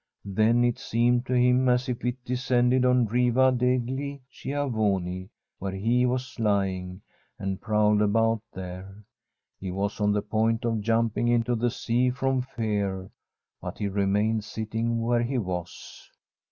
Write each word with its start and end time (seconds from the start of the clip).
Then 0.25 0.63
it 0.63 0.79
seemed 0.79 1.27
to 1.27 1.33
him 1.35 1.69
as 1.69 1.87
if 1.87 2.03
it 2.03 2.25
descended 2.25 2.85
on 2.85 3.05
Riva 3.05 3.51
degli 3.51 4.21
Schiavoni, 4.31 5.29
where 5.59 5.73
he 5.75 6.07
was 6.07 6.39
lying, 6.39 7.01
and 7.37 7.61
prowled 7.61 8.01
about 8.01 8.41
there. 8.51 9.03
He 9.59 9.69
was 9.69 10.01
on 10.01 10.11
the 10.11 10.23
point 10.23 10.65
of 10.65 10.81
jumping 10.81 11.27
into 11.27 11.53
the 11.53 11.69
sea 11.69 12.09
from 12.09 12.41
fear, 12.41 13.11
but 13.61 13.77
he 13.77 13.87
remained 13.87 14.43
sitting 14.43 15.03
where 15.03 15.21
he 15.21 15.37
was. 15.37 16.09